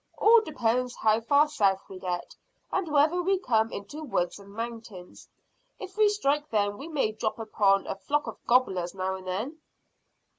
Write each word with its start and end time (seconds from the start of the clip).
"All 0.17 0.41
depends 0.41 0.95
how 0.95 1.21
far 1.21 1.47
south 1.47 1.87
we 1.87 1.99
get, 1.99 2.35
and 2.71 2.87
whether 2.87 3.21
we 3.21 3.37
come 3.37 3.71
into 3.71 4.01
woods 4.01 4.39
and 4.39 4.51
mountains. 4.51 5.29
If 5.77 5.95
we 5.95 6.09
strike 6.09 6.49
them 6.49 6.79
we 6.79 6.87
may 6.87 7.11
drop 7.11 7.37
upon 7.37 7.85
a 7.85 7.93
flock 7.95 8.25
of 8.25 8.43
gobblers 8.47 8.95
now 8.95 9.13
and 9.13 9.27
then." 9.27 9.59